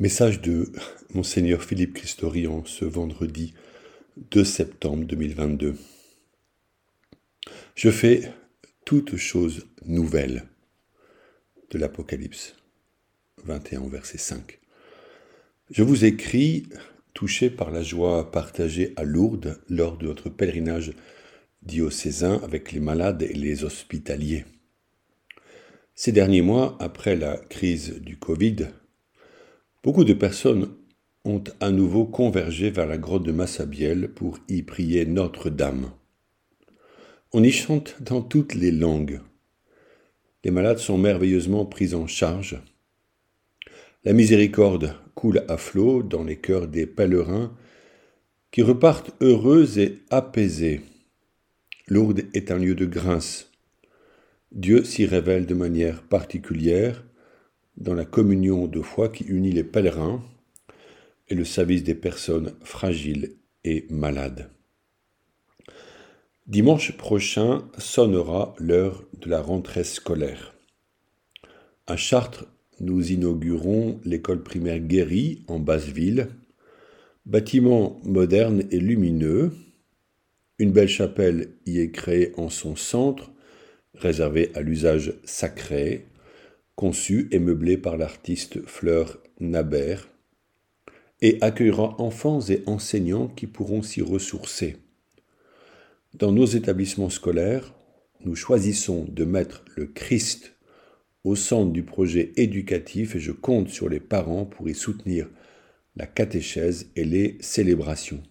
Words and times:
Message 0.00 0.40
de 0.40 0.72
Monseigneur 1.14 1.62
Philippe 1.62 1.92
Christorian 1.92 2.64
ce 2.64 2.86
vendredi 2.86 3.52
2 4.30 4.44
septembre 4.44 5.04
2022. 5.04 5.76
Je 7.74 7.90
fais 7.90 8.32
toutes 8.86 9.16
choses 9.16 9.66
nouvelles 9.84 10.46
de 11.70 11.76
l'Apocalypse 11.76 12.54
21 13.44 13.90
verset 13.90 14.16
5. 14.16 14.58
Je 15.68 15.82
vous 15.82 16.06
écris 16.06 16.66
touché 17.12 17.50
par 17.50 17.70
la 17.70 17.82
joie 17.82 18.30
partagée 18.30 18.94
à 18.96 19.04
Lourdes 19.04 19.60
lors 19.68 19.98
de 19.98 20.06
notre 20.06 20.30
pèlerinage 20.30 20.94
diocésain 21.60 22.40
avec 22.42 22.72
les 22.72 22.80
malades 22.80 23.20
et 23.20 23.34
les 23.34 23.64
hospitaliers. 23.64 24.46
Ces 25.94 26.12
derniers 26.12 26.40
mois, 26.40 26.78
après 26.80 27.16
la 27.16 27.36
crise 27.36 28.00
du 28.00 28.18
Covid, 28.18 28.68
Beaucoup 29.82 30.04
de 30.04 30.12
personnes 30.12 30.68
ont 31.24 31.42
à 31.60 31.70
nouveau 31.70 32.04
convergé 32.04 32.68
vers 32.70 32.86
la 32.86 32.98
grotte 32.98 33.22
de 33.22 33.32
Massabielle 33.32 34.10
pour 34.10 34.38
y 34.46 34.62
prier 34.62 35.06
Notre-Dame. 35.06 35.90
On 37.32 37.42
y 37.42 37.50
chante 37.50 37.96
dans 38.02 38.20
toutes 38.20 38.54
les 38.54 38.72
langues. 38.72 39.20
Les 40.44 40.50
malades 40.50 40.80
sont 40.80 40.98
merveilleusement 40.98 41.64
pris 41.64 41.94
en 41.94 42.06
charge. 42.06 42.60
La 44.04 44.12
miséricorde 44.12 44.96
coule 45.14 45.44
à 45.48 45.56
flot 45.56 46.02
dans 46.02 46.24
les 46.24 46.36
cœurs 46.36 46.68
des 46.68 46.86
pèlerins 46.86 47.56
qui 48.50 48.60
repartent 48.60 49.12
heureux 49.22 49.78
et 49.78 50.02
apaisés. 50.10 50.82
Lourdes 51.88 52.24
est 52.34 52.50
un 52.50 52.58
lieu 52.58 52.74
de 52.74 52.84
grâce. 52.84 53.50
Dieu 54.52 54.84
s'y 54.84 55.06
révèle 55.06 55.46
de 55.46 55.54
manière 55.54 56.02
particulière 56.02 57.02
dans 57.76 57.94
la 57.94 58.04
communion 58.04 58.66
de 58.66 58.80
foi 58.80 59.08
qui 59.08 59.24
unit 59.24 59.52
les 59.52 59.64
pèlerins 59.64 60.22
et 61.28 61.34
le 61.34 61.44
service 61.44 61.84
des 61.84 61.94
personnes 61.94 62.54
fragiles 62.62 63.36
et 63.64 63.86
malades. 63.90 64.50
Dimanche 66.46 66.96
prochain 66.96 67.68
sonnera 67.78 68.54
l'heure 68.58 69.04
de 69.20 69.30
la 69.30 69.40
rentrée 69.40 69.84
scolaire. 69.84 70.54
À 71.86 71.96
Chartres, 71.96 72.46
nous 72.80 73.12
inaugurons 73.12 74.00
l'école 74.04 74.42
primaire 74.42 74.80
Guéry 74.80 75.44
en 75.48 75.60
Basse-Ville, 75.60 76.28
bâtiment 77.26 78.00
moderne 78.02 78.64
et 78.70 78.80
lumineux. 78.80 79.52
Une 80.58 80.72
belle 80.72 80.88
chapelle 80.88 81.50
y 81.66 81.78
est 81.78 81.90
créée 81.90 82.32
en 82.36 82.48
son 82.48 82.74
centre, 82.74 83.30
réservée 83.94 84.50
à 84.54 84.60
l'usage 84.60 85.14
sacré, 85.24 86.06
conçu 86.80 87.28
et 87.30 87.38
meublé 87.38 87.76
par 87.76 87.98
l'artiste 87.98 88.66
Fleur 88.66 89.18
Nabert, 89.38 90.08
et 91.20 91.36
accueillera 91.42 92.00
enfants 92.00 92.40
et 92.48 92.62
enseignants 92.64 93.28
qui 93.28 93.46
pourront 93.46 93.82
s'y 93.82 94.00
ressourcer. 94.00 94.78
Dans 96.14 96.32
nos 96.32 96.46
établissements 96.46 97.10
scolaires, 97.10 97.74
nous 98.24 98.34
choisissons 98.34 99.04
de 99.10 99.26
mettre 99.26 99.62
le 99.76 99.88
Christ 99.88 100.56
au 101.22 101.36
centre 101.36 101.70
du 101.70 101.82
projet 101.82 102.32
éducatif 102.36 103.14
et 103.14 103.20
je 103.20 103.32
compte 103.32 103.68
sur 103.68 103.90
les 103.90 104.00
parents 104.00 104.46
pour 104.46 104.66
y 104.70 104.74
soutenir 104.74 105.28
la 105.96 106.06
catéchèse 106.06 106.88
et 106.96 107.04
les 107.04 107.36
célébrations. 107.40 108.22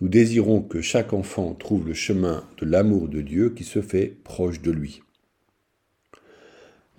Nous 0.00 0.08
désirons 0.08 0.62
que 0.62 0.80
chaque 0.80 1.12
enfant 1.12 1.52
trouve 1.52 1.86
le 1.86 1.94
chemin 1.94 2.48
de 2.56 2.64
l'amour 2.64 3.08
de 3.08 3.20
Dieu 3.20 3.50
qui 3.50 3.64
se 3.64 3.82
fait 3.82 4.16
proche 4.24 4.62
de 4.62 4.70
lui. 4.70 5.02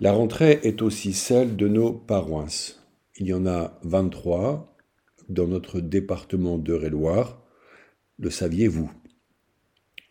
La 0.04 0.12
rentrée 0.12 0.60
est 0.64 0.82
aussi 0.82 1.14
celle 1.14 1.56
de 1.56 1.66
nos 1.66 1.90
paroisses. 1.90 2.84
Il 3.16 3.26
y 3.26 3.32
en 3.32 3.46
a 3.46 3.80
23 3.84 4.76
dans 5.30 5.46
notre 5.46 5.80
département 5.80 6.58
d'Eure-et-Loire. 6.58 7.42
Le 8.18 8.28
saviez-vous? 8.28 8.92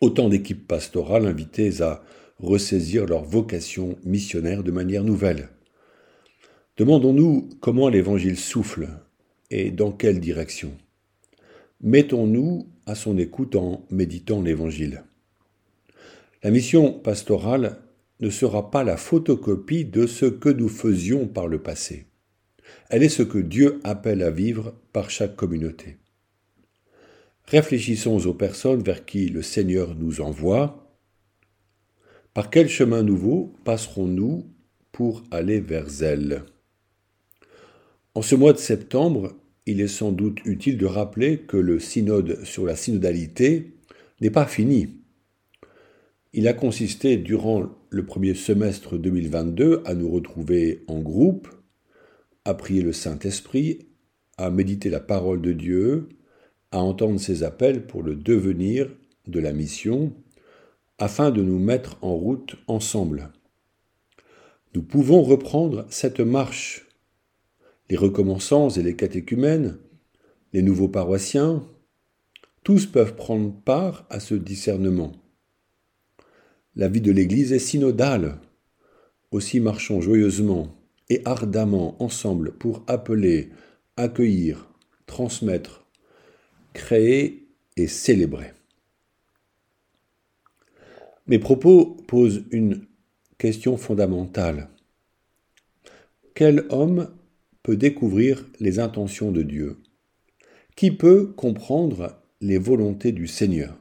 Autant 0.00 0.28
d'équipes 0.28 0.66
pastorales 0.66 1.26
invitées 1.26 1.80
à 1.80 2.02
ressaisir 2.40 3.06
leur 3.06 3.22
vocation 3.22 3.96
missionnaire 4.02 4.64
de 4.64 4.72
manière 4.72 5.04
nouvelle. 5.04 5.50
Demandons-nous 6.76 7.50
comment 7.60 7.88
l'Évangile 7.88 8.36
souffle 8.36 8.88
et 9.52 9.70
dans 9.70 9.92
quelle 9.92 10.18
direction. 10.18 10.72
Mettons-nous 11.80 12.66
à 12.86 12.96
son 12.96 13.16
écoute 13.16 13.54
en 13.54 13.86
méditant 13.90 14.42
l'Évangile. 14.42 15.04
La 16.42 16.50
mission 16.50 16.92
pastorale 16.92 17.78
ne 18.20 18.30
sera 18.30 18.70
pas 18.70 18.84
la 18.84 18.96
photocopie 18.96 19.84
de 19.84 20.06
ce 20.06 20.26
que 20.26 20.48
nous 20.48 20.68
faisions 20.68 21.26
par 21.26 21.48
le 21.48 21.62
passé. 21.62 22.06
Elle 22.88 23.02
est 23.02 23.08
ce 23.08 23.22
que 23.22 23.38
Dieu 23.38 23.80
appelle 23.84 24.22
à 24.22 24.30
vivre 24.30 24.74
par 24.92 25.10
chaque 25.10 25.36
communauté. 25.36 25.98
Réfléchissons 27.46 28.26
aux 28.26 28.34
personnes 28.34 28.82
vers 28.82 29.04
qui 29.04 29.28
le 29.28 29.42
Seigneur 29.42 29.94
nous 29.94 30.20
envoie. 30.20 30.96
Par 32.32 32.50
quel 32.50 32.68
chemin 32.68 33.02
nouveau 33.02 33.54
passerons-nous 33.64 34.46
pour 34.92 35.22
aller 35.30 35.60
vers 35.60 36.02
elles 36.02 36.44
En 38.14 38.22
ce 38.22 38.34
mois 38.34 38.52
de 38.52 38.58
septembre, 38.58 39.34
il 39.66 39.80
est 39.80 39.88
sans 39.88 40.12
doute 40.12 40.40
utile 40.44 40.78
de 40.78 40.86
rappeler 40.86 41.40
que 41.40 41.56
le 41.56 41.80
synode 41.80 42.44
sur 42.44 42.64
la 42.64 42.76
synodalité 42.76 43.74
n'est 44.20 44.30
pas 44.30 44.46
fini. 44.46 45.00
Il 46.32 46.48
a 46.48 46.52
consisté 46.52 47.16
durant 47.16 47.68
le 47.94 48.04
premier 48.04 48.34
semestre 48.34 48.98
2022 48.98 49.82
à 49.84 49.94
nous 49.94 50.10
retrouver 50.10 50.84
en 50.88 50.98
groupe, 50.98 51.48
à 52.44 52.54
prier 52.54 52.82
le 52.82 52.92
Saint-Esprit, 52.92 53.86
à 54.36 54.50
méditer 54.50 54.90
la 54.90 54.98
parole 54.98 55.40
de 55.40 55.52
Dieu, 55.52 56.08
à 56.72 56.80
entendre 56.80 57.20
ses 57.20 57.44
appels 57.44 57.86
pour 57.86 58.02
le 58.02 58.16
devenir 58.16 58.90
de 59.28 59.38
la 59.38 59.52
mission, 59.52 60.12
afin 60.98 61.30
de 61.30 61.40
nous 61.40 61.60
mettre 61.60 61.96
en 62.02 62.14
route 62.14 62.56
ensemble. 62.66 63.30
Nous 64.74 64.82
pouvons 64.82 65.22
reprendre 65.22 65.86
cette 65.88 66.20
marche. 66.20 66.88
Les 67.90 67.96
recommençants 67.96 68.70
et 68.70 68.82
les 68.82 68.96
catéchumènes, 68.96 69.78
les 70.52 70.62
nouveaux 70.62 70.88
paroissiens, 70.88 71.64
tous 72.64 72.86
peuvent 72.86 73.14
prendre 73.14 73.54
part 73.54 74.04
à 74.10 74.18
ce 74.18 74.34
discernement. 74.34 75.12
La 76.76 76.88
vie 76.88 77.00
de 77.00 77.12
l'Église 77.12 77.52
est 77.52 77.60
synodale. 77.60 78.40
Aussi 79.30 79.60
marchons 79.60 80.00
joyeusement 80.00 80.74
et 81.08 81.22
ardemment 81.24 82.02
ensemble 82.02 82.52
pour 82.52 82.82
appeler, 82.86 83.50
accueillir, 83.96 84.68
transmettre, 85.06 85.86
créer 86.72 87.46
et 87.76 87.86
célébrer. 87.86 88.52
Mes 91.26 91.38
propos 91.38 91.96
posent 92.08 92.44
une 92.50 92.86
question 93.38 93.76
fondamentale. 93.76 94.68
Quel 96.34 96.66
homme 96.70 97.08
peut 97.62 97.76
découvrir 97.76 98.46
les 98.58 98.80
intentions 98.80 99.30
de 99.30 99.42
Dieu? 99.42 99.78
Qui 100.76 100.90
peut 100.90 101.32
comprendre 101.36 102.20
les 102.40 102.58
volontés 102.58 103.12
du 103.12 103.28
Seigneur? 103.28 103.78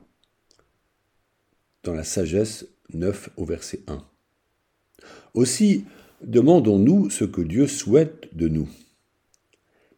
Dans 1.84 1.94
la 1.94 2.04
sagesse 2.04 2.68
9 2.94 3.30
au 3.38 3.46
verset 3.46 3.82
1. 3.88 4.04
Aussi, 5.34 5.86
demandons-nous 6.24 7.10
ce 7.10 7.26
que 7.26 7.42
Dieu 7.42 7.68
souhaite 7.68 8.36
de 8.36 8.48
nous. 8.48 8.70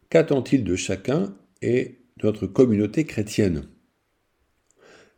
Qu'attend-il 0.10 0.64
de 0.64 0.76
chacun 0.76 1.36
et 1.62 2.00
de 2.18 2.28
notre 2.28 2.48
communauté 2.48 3.06
chrétienne? 3.06 3.68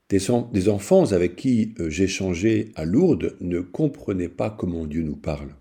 Des, 0.10 0.70
enfants 0.70 1.12
avec 1.12 1.36
qui 1.36 1.76
euh, 1.80 1.90
j'échangeais 1.90 2.72
à 2.76 2.86
Lourdes 2.86 3.36
ne 3.42 3.60
comprenaient 3.60 4.30
pas 4.30 4.50
comment 4.50 4.86
Dieu 4.86 5.04
nous 5.04 5.18
parle. 5.18 5.54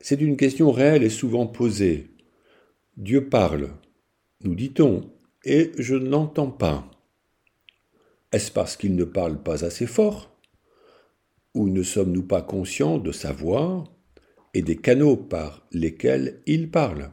C'est 0.00 0.20
une 0.20 0.36
question 0.36 0.70
réelle 0.70 1.02
et 1.02 1.08
souvent 1.08 1.46
posée. 1.46 2.10
Dieu 2.98 3.30
parle, 3.30 3.70
nous 4.42 4.54
dit-on, 4.54 5.10
et 5.44 5.72
je 5.78 5.94
ne 5.94 6.10
l'entends 6.10 6.50
pas. 6.50 6.90
Est-ce 8.32 8.52
parce 8.52 8.76
qu'il 8.76 8.96
ne 8.96 9.04
parle 9.04 9.42
pas 9.42 9.64
assez 9.64 9.86
fort? 9.86 10.33
Ou 11.54 11.68
ne 11.68 11.82
sommes-nous 11.82 12.24
pas 12.24 12.42
conscients 12.42 12.98
de 12.98 13.12
sa 13.12 13.32
voix 13.32 13.84
et 14.52 14.62
des 14.62 14.76
canaux 14.76 15.16
par 15.16 15.66
lesquels 15.72 16.42
il 16.46 16.70
parle? 16.70 17.10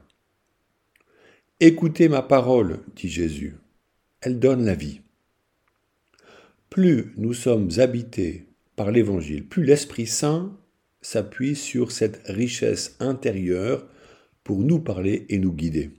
Écoutez 1.59 2.09
ma 2.09 2.23
parole, 2.23 2.79
dit 2.95 3.09
Jésus, 3.09 3.55
elle 4.21 4.39
donne 4.39 4.65
la 4.65 4.75
vie. 4.75 5.01
Plus 6.69 7.13
nous 7.17 7.33
sommes 7.33 7.69
habités 7.77 8.47
par 8.75 8.91
l'Évangile, 8.91 9.47
plus 9.47 9.63
l'Esprit 9.63 10.07
Saint 10.07 10.57
s'appuie 11.01 11.55
sur 11.55 11.91
cette 11.91 12.21
richesse 12.25 12.95
intérieure 12.99 13.87
pour 14.43 14.59
nous 14.59 14.79
parler 14.79 15.25
et 15.29 15.37
nous 15.37 15.53
guider. 15.53 15.91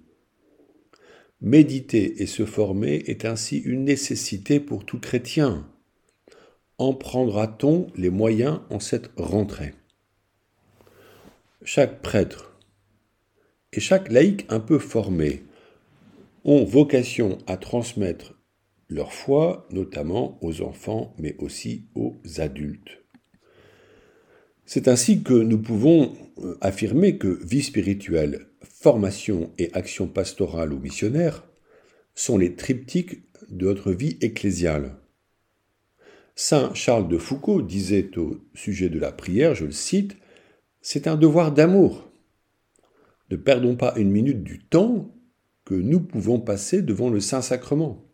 Méditer 1.41 2.23
et 2.23 2.27
se 2.27 2.45
former 2.45 3.03
est 3.07 3.25
ainsi 3.25 3.59
une 3.59 3.85
nécessité 3.85 4.61
pour 4.61 4.85
tout 4.85 5.01
chrétien, 5.01 5.69
en 6.79 6.95
prendra-t-on 6.95 7.87
les 7.97 8.11
moyens 8.11 8.61
en 8.71 8.81
cette 8.81 9.11
rentrée? 9.17 9.75
Chaque 11.65 12.03
prêtre 12.03 12.59
et 13.73 13.81
chaque 13.81 14.11
laïc 14.11 14.47
un 14.49 14.61
peu 14.61 14.79
formé 14.79 15.45
ont 16.45 16.65
vocation 16.65 17.39
à 17.47 17.57
transmettre 17.57 18.35
leur 18.89 19.13
foi, 19.13 19.67
notamment 19.71 20.39
aux 20.43 20.61
enfants, 20.61 21.15
mais 21.19 21.37
aussi 21.39 21.87
aux 21.95 22.21
adultes. 22.39 23.03
C'est 24.65 24.89
ainsi 24.89 25.23
que 25.23 25.35
nous 25.35 25.59
pouvons 25.59 26.15
euh, 26.39 26.57
affirmer 26.61 27.19
que 27.19 27.45
vie 27.45 27.63
spirituelle, 27.63 28.49
formation 28.63 29.53
et 29.59 29.71
action 29.73 30.07
pastorale 30.07 30.73
ou 30.73 30.79
missionnaire 30.79 31.45
sont 32.15 32.39
les 32.39 32.55
triptyques 32.55 33.23
de 33.49 33.67
notre 33.67 33.93
vie 33.93 34.19
ecclésiale. 34.21 34.97
Saint 36.35 36.73
Charles 36.73 37.09
de 37.09 37.19
Foucault 37.19 37.61
disait 37.61 38.17
au 38.17 38.39
sujet 38.55 38.89
de 38.89 38.99
la 38.99 39.13
prière, 39.13 39.55
je 39.55 39.67
le 39.67 39.73
cite, 39.73 40.17
C'est 40.81 41.07
un 41.07 41.17
devoir 41.17 41.53
d'amour. 41.53 42.11
Ne 43.31 43.37
perdons 43.37 43.77
pas 43.77 43.95
une 43.97 44.11
minute 44.11 44.43
du 44.43 44.59
temps 44.61 45.15
que 45.65 45.75
nous 45.75 46.01
pouvons 46.01 46.41
passer 46.41 46.83
devant 46.83 47.11
le 47.11 47.21
Saint-Sacrement. 47.21 48.05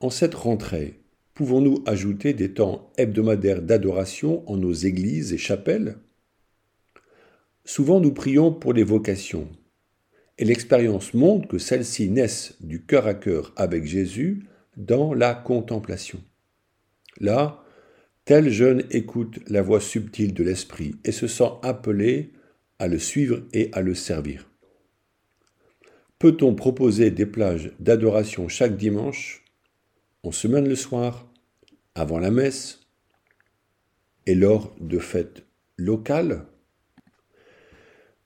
En 0.00 0.10
cette 0.10 0.34
rentrée, 0.34 1.00
pouvons-nous 1.34 1.82
ajouter 1.86 2.34
des 2.34 2.52
temps 2.52 2.92
hebdomadaires 2.96 3.62
d'adoration 3.62 4.48
en 4.50 4.56
nos 4.56 4.72
églises 4.72 5.32
et 5.32 5.38
chapelles? 5.38 5.98
Souvent 7.64 8.00
nous 8.00 8.12
prions 8.12 8.52
pour 8.52 8.72
les 8.72 8.84
vocations, 8.84 9.48
et 10.38 10.44
l'expérience 10.44 11.14
montre 11.14 11.48
que 11.48 11.58
celles-ci 11.58 12.10
naissent 12.10 12.56
du 12.60 12.84
cœur 12.84 13.06
à 13.06 13.14
cœur 13.14 13.52
avec 13.56 13.84
Jésus 13.86 14.46
dans 14.76 15.14
la 15.14 15.34
contemplation. 15.34 16.20
Là, 17.20 17.64
tel 18.24 18.50
jeune 18.50 18.84
écoute 18.90 19.38
la 19.48 19.62
voix 19.62 19.80
subtile 19.80 20.34
de 20.34 20.42
l'Esprit 20.42 20.96
et 21.04 21.12
se 21.12 21.26
sent 21.26 21.50
appelé 21.62 22.32
à 22.78 22.88
le 22.88 22.98
suivre 22.98 23.42
et 23.52 23.70
à 23.72 23.80
le 23.80 23.94
servir. 23.94 24.50
Peut-on 26.18 26.54
proposer 26.54 27.10
des 27.10 27.26
plages 27.26 27.72
d'adoration 27.80 28.48
chaque 28.48 28.76
dimanche 28.76 29.44
en 30.22 30.32
semaine 30.32 30.68
le 30.68 30.76
soir, 30.76 31.30
avant 31.94 32.18
la 32.18 32.30
messe 32.30 32.80
et 34.26 34.34
lors 34.34 34.74
de 34.80 34.98
fêtes 34.98 35.44
locales? 35.76 36.46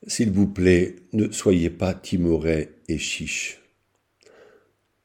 S'il 0.07 0.31
vous 0.31 0.47
plaît, 0.47 0.97
ne 1.13 1.31
soyez 1.31 1.71
pas 1.71 1.93
timorés 1.93 2.71
et 2.89 2.99
chiches. 2.99 3.61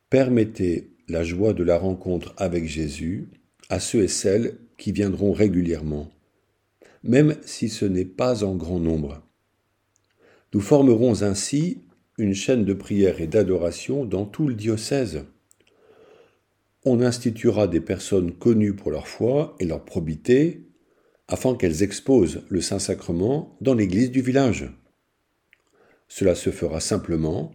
Permettez 0.10 0.92
la 1.08 1.24
joie 1.24 1.54
de 1.54 1.64
la 1.64 1.78
rencontre 1.78 2.34
avec 2.38 2.68
Jésus 2.68 3.30
à 3.70 3.80
ceux 3.80 4.04
et 4.04 4.08
celles 4.08 4.58
qui 4.78 4.92
viendront 4.92 5.32
régulièrement, 5.32 6.12
même 7.04 7.36
si 7.44 7.70
ce 7.70 7.86
n'est 7.86 8.06
pas 8.06 8.44
en 8.44 8.56
grand 8.56 8.80
nombre. 8.80 9.22
Nous 10.54 10.62
formerons 10.62 11.24
ainsi 11.24 11.84
une 12.18 12.34
chaîne 12.34 12.66
de 12.66 12.74
prière 12.74 13.22
et 13.22 13.28
d'adoration 13.28 14.06
dans 14.06 14.26
tout 14.26 14.48
le 14.48 14.54
diocèse 14.54 15.26
on 16.86 17.02
instituera 17.02 17.68
des 17.68 17.80
personnes 17.80 18.34
connues 18.34 18.76
pour 18.76 18.92
leur 18.92 19.08
foi 19.08 19.56
et 19.60 19.66
leur 19.66 19.86
probité, 19.86 20.68
afin 21.28 21.56
qu'elles 21.56 21.84
exposent 21.84 22.44
le 22.50 22.62
Saint-Sacrement 22.62 23.58
dans 23.62 23.74
l'église 23.74 24.12
du 24.12 24.22
village. 24.22 24.70
Cela 26.10 26.36
se 26.36 26.50
fera 26.50 26.80
simplement, 26.80 27.54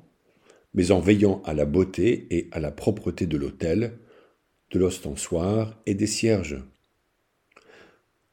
mais 0.73 0.91
en 0.91 1.01
veillant 1.01 1.43
à 1.45 1.53
la 1.53 1.67
beauté 1.67 2.27
et 2.31 2.49
à 2.53 2.61
la 2.61 2.71
propreté 2.71 3.27
de 3.27 3.37
l'autel, 3.37 3.99
de 4.71 4.79
l'ostensoir 4.79 5.81
et 5.87 5.95
des 5.95 6.07
cierges. 6.07 6.63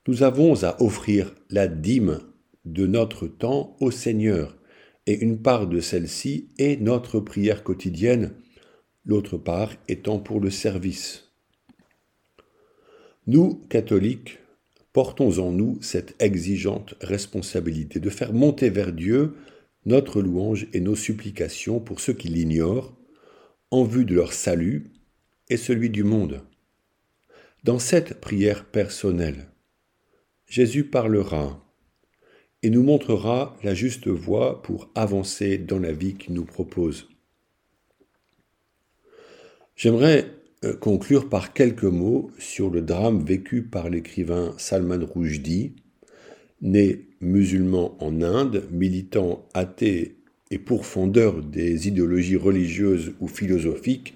Nous 0.07 0.23
avons 0.23 0.63
à 0.63 0.81
offrir 0.81 1.33
la 1.49 1.67
dîme 1.67 2.19
de 2.65 2.85
notre 2.87 3.27
temps 3.27 3.75
au 3.79 3.91
Seigneur, 3.91 4.57
et 5.07 5.13
une 5.13 5.41
part 5.41 5.67
de 5.67 5.79
celle-ci 5.79 6.49
est 6.57 6.81
notre 6.81 7.19
prière 7.19 7.63
quotidienne 7.63 8.33
l'autre 9.05 9.37
part 9.37 9.71
étant 9.87 10.19
pour 10.19 10.39
le 10.39 10.49
service. 10.49 11.31
Nous, 13.27 13.61
catholiques, 13.69 14.39
portons 14.93 15.39
en 15.39 15.51
nous 15.51 15.77
cette 15.81 16.15
exigeante 16.21 16.95
responsabilité 17.01 17.99
de 17.99 18.09
faire 18.09 18.33
monter 18.33 18.69
vers 18.69 18.93
Dieu 18.93 19.35
notre 19.85 20.21
louange 20.21 20.67
et 20.73 20.79
nos 20.79 20.95
supplications 20.95 21.79
pour 21.79 21.99
ceux 21.99 22.13
qui 22.13 22.27
l'ignorent, 22.27 22.95
en 23.71 23.83
vue 23.83 24.05
de 24.05 24.15
leur 24.15 24.33
salut 24.33 24.91
et 25.49 25.57
celui 25.57 25.89
du 25.89 26.03
monde. 26.03 26.41
Dans 27.63 27.79
cette 27.79 28.19
prière 28.21 28.65
personnelle, 28.65 29.47
Jésus 30.47 30.83
parlera 30.83 31.61
et 32.61 32.69
nous 32.69 32.83
montrera 32.83 33.57
la 33.63 33.73
juste 33.73 34.07
voie 34.07 34.61
pour 34.61 34.89
avancer 34.95 35.57
dans 35.57 35.79
la 35.79 35.91
vie 35.91 36.15
qu'il 36.15 36.33
nous 36.33 36.45
propose. 36.45 37.07
J'aimerais 39.75 40.31
euh, 40.63 40.75
conclure 40.75 41.27
par 41.27 41.53
quelques 41.53 41.83
mots 41.83 42.31
sur 42.39 42.69
le 42.69 42.81
drame 42.81 43.23
vécu 43.23 43.63
par 43.63 43.89
l'écrivain 43.89 44.53
Salman 44.57 45.05
Rushdie, 45.13 45.73
né 46.61 47.07
musulman 47.19 47.97
en 47.99 48.21
Inde, 48.21 48.67
militant 48.71 49.47
athée 49.53 50.15
et 50.51 50.57
pourfondeur 50.57 51.41
des 51.43 51.87
idéologies 51.87 52.37
religieuses 52.37 53.13
ou 53.19 53.27
philosophiques 53.27 54.15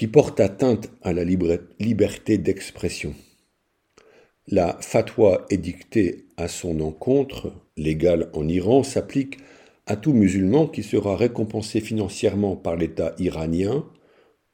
qui 0.00 0.06
portent 0.06 0.40
atteinte 0.40 0.90
à 1.02 1.12
la 1.12 1.24
liberté 1.24 2.38
d'expression. 2.38 3.14
La 4.46 4.78
fatwa 4.80 5.44
édictée 5.50 6.24
à 6.38 6.48
son 6.48 6.80
encontre, 6.80 7.52
légale 7.76 8.30
en 8.32 8.48
Iran, 8.48 8.82
s'applique 8.82 9.36
à 9.84 9.96
tout 9.96 10.14
musulman 10.14 10.66
qui 10.68 10.82
sera 10.82 11.16
récompensé 11.16 11.82
financièrement 11.82 12.56
par 12.56 12.76
l'État 12.76 13.14
iranien 13.18 13.84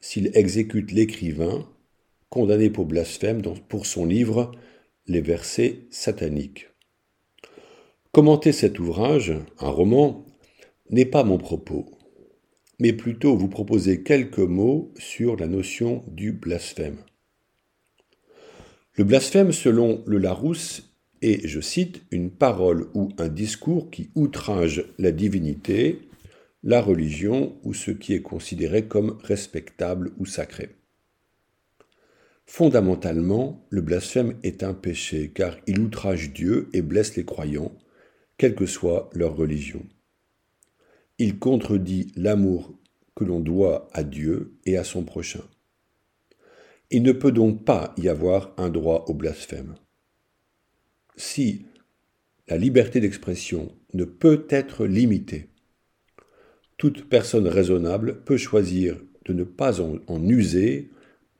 s'il 0.00 0.36
exécute 0.36 0.90
l'écrivain, 0.90 1.64
condamné 2.28 2.68
pour 2.68 2.86
blasphème 2.86 3.40
pour 3.68 3.86
son 3.86 4.04
livre 4.04 4.50
Les 5.06 5.20
versets 5.20 5.86
sataniques. 5.90 6.70
Commenter 8.10 8.50
cet 8.50 8.80
ouvrage, 8.80 9.32
un 9.60 9.70
roman, 9.70 10.26
n'est 10.90 11.06
pas 11.06 11.22
mon 11.22 11.38
propos, 11.38 11.95
mais 12.78 12.92
plutôt 12.92 13.36
vous 13.36 13.48
proposer 13.48 14.02
quelques 14.02 14.38
mots 14.38 14.92
sur 14.98 15.36
la 15.36 15.46
notion 15.46 16.04
du 16.08 16.32
blasphème. 16.32 16.98
Le 18.94 19.04
blasphème, 19.04 19.52
selon 19.52 20.02
le 20.06 20.18
Larousse, 20.18 20.94
est, 21.22 21.46
je 21.46 21.60
cite, 21.60 22.02
une 22.10 22.30
parole 22.30 22.88
ou 22.94 23.10
un 23.18 23.28
discours 23.28 23.90
qui 23.90 24.10
outrage 24.14 24.84
la 24.98 25.12
divinité, 25.12 26.08
la 26.62 26.80
religion 26.80 27.56
ou 27.62 27.74
ce 27.74 27.90
qui 27.90 28.14
est 28.14 28.22
considéré 28.22 28.86
comme 28.86 29.18
respectable 29.22 30.12
ou 30.18 30.26
sacré. 30.26 30.70
Fondamentalement, 32.46 33.66
le 33.70 33.80
blasphème 33.80 34.34
est 34.42 34.62
un 34.62 34.74
péché 34.74 35.32
car 35.34 35.56
il 35.66 35.80
outrage 35.80 36.32
Dieu 36.32 36.68
et 36.72 36.82
blesse 36.82 37.16
les 37.16 37.24
croyants, 37.24 37.72
quelle 38.38 38.54
que 38.54 38.66
soit 38.66 39.10
leur 39.12 39.36
religion. 39.36 39.82
Il 41.18 41.38
contredit 41.38 42.12
l'amour 42.14 42.72
que 43.14 43.24
l'on 43.24 43.40
doit 43.40 43.88
à 43.92 44.04
Dieu 44.04 44.52
et 44.66 44.76
à 44.76 44.84
son 44.84 45.02
prochain. 45.02 45.42
Il 46.90 47.02
ne 47.02 47.12
peut 47.12 47.32
donc 47.32 47.64
pas 47.64 47.94
y 47.96 48.08
avoir 48.08 48.52
un 48.58 48.68
droit 48.68 49.06
au 49.08 49.14
blasphème. 49.14 49.74
Si 51.16 51.64
la 52.48 52.58
liberté 52.58 53.00
d'expression 53.00 53.72
ne 53.94 54.04
peut 54.04 54.46
être 54.50 54.86
limitée, 54.86 55.48
toute 56.76 57.08
personne 57.08 57.48
raisonnable 57.48 58.22
peut 58.24 58.36
choisir 58.36 59.00
de 59.24 59.32
ne 59.32 59.44
pas 59.44 59.80
en, 59.80 59.98
user 60.28 60.90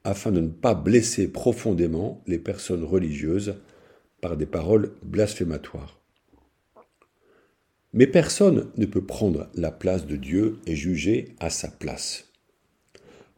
afin 0.02 0.32
de 0.32 0.40
ne 0.40 0.48
pas 0.48 0.74
blesser 0.74 1.30
profondément 1.30 2.22
les 2.26 2.38
personnes 2.38 2.84
religieuses 2.84 3.56
par 4.20 4.36
des 4.36 4.46
paroles 4.46 4.92
blasphématoires. 5.02 6.00
Mais 7.96 8.06
personne 8.06 8.70
ne 8.76 8.84
peut 8.84 9.04
prendre 9.04 9.50
la 9.54 9.72
place 9.72 10.06
de 10.06 10.16
Dieu 10.16 10.58
et 10.66 10.76
juger 10.76 11.34
à 11.40 11.48
sa 11.48 11.68
place. 11.68 12.30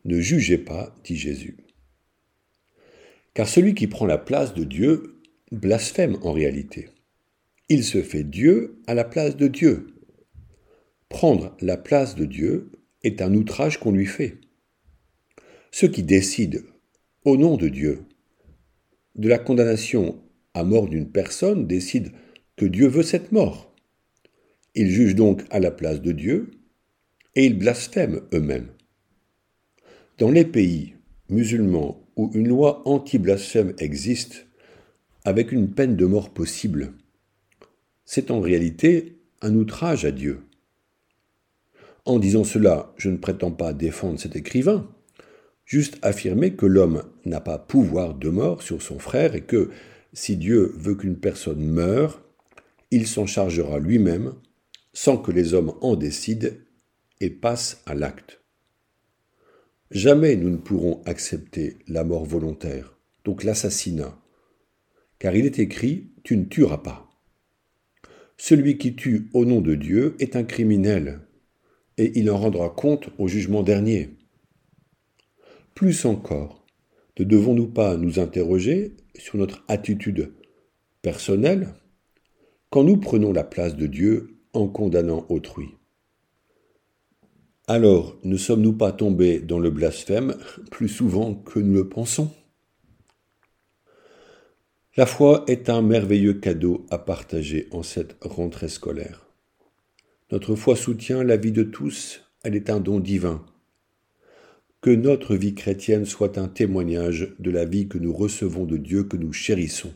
Ne 0.04 0.20
jugez 0.20 0.58
pas, 0.58 0.94
dit 1.04 1.16
Jésus. 1.16 1.56
Car 3.34 3.48
celui 3.48 3.74
qui 3.74 3.86
prend 3.86 4.04
la 4.04 4.18
place 4.18 4.54
de 4.54 4.64
Dieu 4.64 5.20
blasphème 5.52 6.18
en 6.22 6.32
réalité. 6.32 6.88
Il 7.68 7.84
se 7.84 8.02
fait 8.02 8.24
Dieu 8.24 8.82
à 8.88 8.94
la 8.94 9.04
place 9.04 9.36
de 9.36 9.46
Dieu. 9.46 9.94
Prendre 11.08 11.56
la 11.60 11.76
place 11.76 12.16
de 12.16 12.24
Dieu 12.24 12.72
est 13.04 13.22
un 13.22 13.34
outrage 13.34 13.78
qu'on 13.78 13.92
lui 13.92 14.06
fait. 14.06 14.40
Ceux 15.70 15.88
qui 15.88 16.02
décident, 16.02 16.58
au 17.24 17.36
nom 17.36 17.56
de 17.56 17.68
Dieu, 17.68 18.06
de 19.14 19.28
la 19.28 19.38
condamnation 19.38 20.20
à 20.52 20.64
mort 20.64 20.88
d'une 20.88 21.10
personne 21.10 21.68
décident 21.68 22.10
que 22.56 22.66
Dieu 22.66 22.88
veut 22.88 23.04
cette 23.04 23.30
mort. 23.30 23.68
Ils 24.75 24.90
jugent 24.90 25.14
donc 25.14 25.44
à 25.50 25.60
la 25.60 25.70
place 25.70 26.00
de 26.00 26.12
Dieu 26.12 26.50
et 27.34 27.46
ils 27.46 27.58
blasphèment 27.58 28.20
eux-mêmes. 28.32 28.68
Dans 30.18 30.30
les 30.30 30.44
pays 30.44 30.94
musulmans 31.28 32.04
où 32.16 32.30
une 32.34 32.48
loi 32.48 32.82
anti-blasphème 32.88 33.75
existe, 33.78 34.46
avec 35.25 35.52
une 35.52 35.70
peine 35.70 35.96
de 35.96 36.06
mort 36.06 36.30
possible, 36.30 36.92
c'est 38.04 38.30
en 38.30 38.40
réalité 38.40 39.18
un 39.42 39.54
outrage 39.54 40.04
à 40.04 40.10
Dieu 40.10 40.40
En 42.04 42.18
disant 42.18 42.44
cela, 42.44 42.92
je 42.96 43.10
ne 43.10 43.18
prétends 43.18 43.52
pas 43.52 43.72
défendre 43.72 44.18
cet 44.18 44.34
écrivain, 44.34 44.88
juste 45.64 45.98
affirmer 46.02 46.54
que 46.54 46.66
l'homme 46.66 47.04
n'a 47.26 47.40
pas 47.40 47.58
pouvoir 47.58 48.14
de 48.14 48.30
mort 48.30 48.62
sur 48.62 48.80
son 48.80 48.98
frère 48.98 49.34
et 49.34 49.42
que, 49.42 49.70
si 50.14 50.37
Dieu 50.37 50.72
veut 50.76 50.94
qu'une 50.94 51.18
personne 51.18 51.62
meure, 51.62 52.22
il 52.90 53.06
s'en 53.06 53.26
chargera 53.26 53.78
lui-même 53.78 54.32
sans 54.98 55.16
que 55.16 55.30
les 55.30 55.54
hommes 55.54 55.74
en 55.80 55.94
décident 55.94 56.48
et 57.20 57.30
passent 57.30 57.82
à 57.86 57.94
l'acte. 57.94 58.42
Jamais 59.92 60.34
nous 60.34 60.50
ne 60.50 60.56
pourrons 60.56 61.02
accepter 61.04 61.76
la 61.86 62.02
mort 62.02 62.24
volontaire, 62.24 62.98
donc 63.24 63.44
l'assassinat, 63.44 64.20
car 65.20 65.36
il 65.36 65.46
est 65.46 65.60
écrit 65.60 66.10
Tu 66.24 66.36
ne 66.36 66.46
tueras 66.46 66.78
pas. 66.78 67.08
Celui 68.36 68.76
qui 68.76 68.96
tue 68.96 69.30
au 69.34 69.44
nom 69.44 69.60
de 69.60 69.76
Dieu 69.76 70.16
est 70.18 70.34
un 70.34 70.42
criminel, 70.42 71.20
et 71.96 72.18
il 72.18 72.28
en 72.28 72.36
rendra 72.36 72.68
compte 72.68 73.08
au 73.18 73.28
jugement 73.28 73.62
dernier. 73.62 74.16
Plus 75.76 76.06
encore, 76.06 76.66
ne 77.20 77.24
devons-nous 77.24 77.68
pas 77.68 77.96
nous 77.96 78.18
interroger 78.18 78.96
sur 79.16 79.38
notre 79.38 79.64
attitude 79.68 80.32
personnelle? 81.02 81.68
Quand 82.68 82.82
nous 82.82 82.96
prenons 82.96 83.32
la 83.32 83.44
place 83.44 83.76
de 83.76 83.86
Dieu 83.86 84.38
en 84.58 84.66
condamnant 84.66 85.24
autrui 85.28 85.68
Alors, 87.68 88.18
ne 88.24 88.36
sommes-nous 88.36 88.72
pas 88.72 88.90
tombés 88.90 89.38
dans 89.38 89.60
le 89.60 89.70
blasphème 89.70 90.34
plus 90.72 90.88
souvent 90.88 91.34
que 91.34 91.60
nous 91.60 91.74
le 91.74 91.88
pensons? 91.88 92.32
La 94.96 95.06
foi 95.06 95.44
est 95.46 95.70
un 95.70 95.80
merveilleux 95.80 96.34
cadeau 96.34 96.84
à 96.90 96.98
partager 96.98 97.68
en 97.70 97.84
cette 97.84 98.16
rentrée 98.20 98.68
scolaire. 98.68 99.26
Notre 100.32 100.56
foi 100.56 100.74
soutient 100.74 101.22
la 101.22 101.36
vie 101.36 101.52
de 101.52 101.62
tous, 101.62 102.24
elle 102.42 102.56
est 102.56 102.68
un 102.68 102.80
don 102.80 102.98
divin. 102.98 103.46
Que 104.80 104.90
notre 104.90 105.36
vie 105.36 105.54
chrétienne 105.54 106.04
soit 106.04 106.36
un 106.36 106.48
témoignage 106.48 107.32
de 107.38 107.52
la 107.52 107.64
vie 107.64 107.86
que 107.86 107.98
nous 107.98 108.12
recevons 108.12 108.64
de 108.64 108.76
Dieu 108.76 109.04
que 109.04 109.16
nous 109.16 109.32
chérissons. 109.32 109.94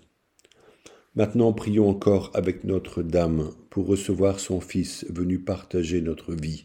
Maintenant, 1.14 1.52
prions 1.52 1.88
encore 1.88 2.31
avec 2.35 2.64
Notre-Dame 2.64 3.50
pour 3.69 3.87
recevoir 3.87 4.40
son 4.40 4.61
Fils 4.61 5.04
venu 5.11 5.38
partager 5.38 6.00
notre 6.00 6.35
vie. 6.35 6.64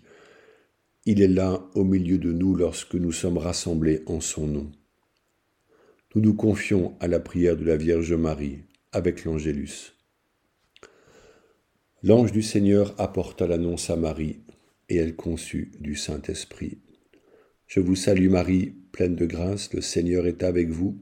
Il 1.06 1.22
est 1.22 1.27
là 1.27 1.68
au 1.75 1.84
milieu 1.84 2.18
de 2.18 2.32
nous 2.32 2.56
lorsque 2.56 2.96
nous 2.96 3.12
sommes 3.12 3.38
rassemblés 3.38 4.04
en 4.06 4.22
son 4.22 4.48
nom. 4.48 4.72
Nous 6.16 6.22
nous 6.22 6.34
confions 6.34 6.96
à 7.00 7.08
la 7.08 7.20
prière 7.20 7.58
de 7.58 7.66
la 7.66 7.75
Vierge 7.75 8.13
Marie 8.13 8.60
avec 8.94 9.25
l'Angélus. 9.25 9.94
L'ange 12.04 12.32
du 12.32 12.42
Seigneur 12.42 12.96
apporta 13.00 13.48
l'annonce 13.48 13.89
à 13.89 13.96
Marie, 13.96 14.39
et 14.88 14.96
elle 14.96 15.16
conçut 15.16 15.72
du 15.80 15.96
Saint-Esprit. 15.96 16.77
Je 17.66 17.82
vous 17.82 17.96
salue 17.96 18.30
Marie, 18.30 18.75
pleine 18.92 19.16
de 19.16 19.25
grâce, 19.25 19.74
le 19.74 19.82
Seigneur 19.82 20.25
est 20.25 20.44
avec 20.44 20.70
vous. 20.70 21.01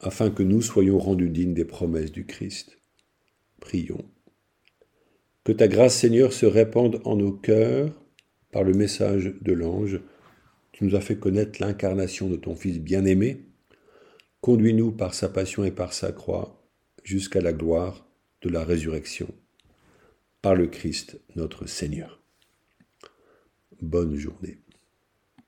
afin 0.00 0.30
que 0.30 0.42
nous 0.42 0.62
soyons 0.62 0.98
rendus 0.98 1.30
dignes 1.30 1.54
des 1.54 1.64
promesses 1.64 2.12
du 2.12 2.24
Christ. 2.24 2.78
Prions. 3.60 4.04
Que 5.44 5.52
ta 5.52 5.68
grâce, 5.68 5.96
Seigneur, 5.96 6.32
se 6.32 6.46
répande 6.46 7.00
en 7.04 7.16
nos 7.16 7.32
cœurs 7.32 7.92
par 8.52 8.64
le 8.64 8.72
message 8.72 9.34
de 9.40 9.52
l'ange. 9.52 10.00
Tu 10.72 10.84
nous 10.84 10.94
as 10.94 11.00
fait 11.00 11.16
connaître 11.16 11.60
l'incarnation 11.60 12.28
de 12.28 12.36
ton 12.36 12.54
Fils 12.54 12.78
bien-aimé. 12.78 13.46
Conduis-nous 14.40 14.92
par 14.92 15.14
sa 15.14 15.28
passion 15.28 15.64
et 15.64 15.72
par 15.72 15.92
sa 15.92 16.12
croix 16.12 16.62
jusqu'à 17.02 17.40
la 17.40 17.52
gloire 17.52 18.06
de 18.42 18.48
la 18.48 18.64
résurrection 18.64 19.28
par 20.42 20.54
le 20.54 20.68
Christ 20.68 21.20
notre 21.34 21.66
Seigneur. 21.66 22.22
Bonne 23.80 24.16
journée. 24.16 24.58